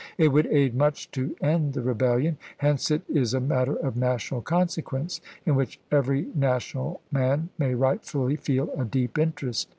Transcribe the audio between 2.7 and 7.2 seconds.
it is a matter of national consequence, in which every national